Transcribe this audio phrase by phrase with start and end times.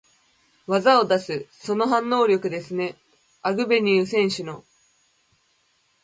[0.65, 2.95] 技を出す、その反応力ですね、
[3.43, 4.65] アグベニュー選手の。